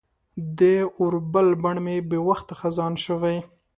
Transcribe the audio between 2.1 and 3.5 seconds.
وخته خزان شوی